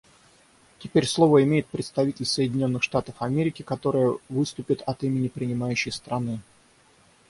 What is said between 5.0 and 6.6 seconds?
имени принимающей страны.